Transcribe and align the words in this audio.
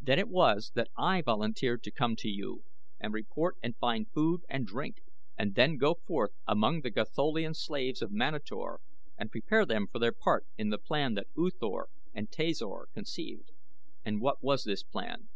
Then 0.00 0.18
it 0.18 0.30
was 0.30 0.72
that 0.74 0.88
I 0.96 1.20
volunteered 1.20 1.82
to 1.82 1.90
come 1.90 2.16
to 2.16 2.28
you 2.30 2.64
and 2.98 3.12
report 3.12 3.58
and 3.62 3.76
find 3.76 4.10
food 4.10 4.40
and 4.48 4.66
drink 4.66 5.02
and 5.36 5.54
then 5.54 5.76
go 5.76 5.96
forth 6.06 6.30
among 6.46 6.80
the 6.80 6.90
Gatholian 6.90 7.52
slaves 7.52 8.00
of 8.00 8.10
Manator 8.10 8.80
and 9.18 9.30
prepare 9.30 9.66
them 9.66 9.86
for 9.86 9.98
their 9.98 10.12
part 10.12 10.46
in 10.56 10.70
the 10.70 10.78
plan 10.78 11.12
that 11.16 11.26
U 11.36 11.50
Thor 11.50 11.90
and 12.14 12.30
Tasor 12.30 12.86
conceived." 12.94 13.50
"And 14.02 14.18
what 14.22 14.42
was 14.42 14.64
this 14.64 14.82
plan?" 14.82 15.28